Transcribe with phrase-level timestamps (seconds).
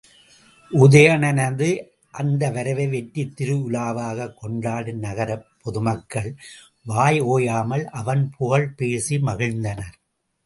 [0.71, 1.67] உதயணனது
[2.11, 6.31] அந்த வரவை வெற்றித் திருஉலாவாகக் கொண்டாடும் நகரப் பெருமக்கள்
[6.85, 9.95] வாய் ஓயாமல் அவன் புகழ் பேசி மகிழ்ந்தனர்.